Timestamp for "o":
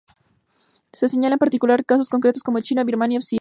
3.19-3.21